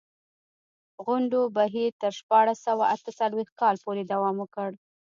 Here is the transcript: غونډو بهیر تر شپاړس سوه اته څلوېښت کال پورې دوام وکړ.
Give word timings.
غونډو 1.05 1.41
بهیر 1.57 1.91
تر 2.01 2.11
شپاړس 2.19 2.57
سوه 2.67 2.85
اته 2.95 3.09
څلوېښت 3.19 3.53
کال 3.61 3.75
پورې 3.83 4.03
دوام 4.11 4.35
وکړ. 4.39 4.69